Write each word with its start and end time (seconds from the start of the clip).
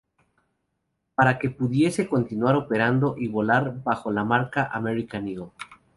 Para 1.13 1.37
que 1.37 1.51
pudiese 1.51 2.09
continuar 2.09 2.55
operando 2.55 3.13
y 3.19 3.27
volando 3.27 3.83
bajo 3.83 4.09
la 4.11 4.23
marca 4.23 4.65
American 4.65 5.27
Eagle. 5.27 5.51